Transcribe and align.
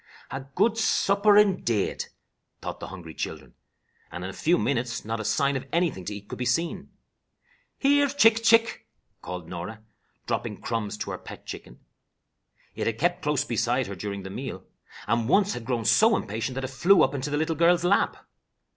"A 0.31 0.41
good 0.55 0.79
supper, 0.79 1.37
indade," 1.37 2.05
thought 2.59 2.79
the 2.79 2.87
hungry 2.87 3.13
children, 3.13 3.53
and 4.11 4.23
in 4.23 4.31
a 4.31 4.33
few 4.33 4.57
minutes 4.57 5.05
not 5.05 5.19
a 5.19 5.23
sign 5.23 5.55
of 5.55 5.67
anything 5.71 6.05
to 6.05 6.15
eat 6.15 6.27
could 6.27 6.39
be 6.39 6.43
seen. 6.45 6.89
"Here 7.77 8.07
chick! 8.07 8.41
chick!" 8.41 8.87
called 9.21 9.47
Norah, 9.47 9.83
dropping 10.25 10.59
crumbs 10.61 10.97
to 10.97 11.11
her 11.11 11.19
pet 11.19 11.45
chicken. 11.45 11.81
It 12.73 12.87
had 12.87 12.97
kept 12.97 13.21
close 13.21 13.45
beside 13.45 13.85
her 13.85 13.95
during 13.95 14.23
the 14.23 14.31
meal, 14.31 14.65
and 15.05 15.29
once 15.29 15.53
had 15.53 15.65
grown 15.65 15.85
so 15.85 16.15
impatient 16.17 16.55
that 16.55 16.63
it 16.63 16.69
flew 16.71 17.03
up 17.03 17.13
into 17.13 17.29
the 17.29 17.37
little 17.37 17.55
girl's 17.55 17.83
lap. 17.83 18.27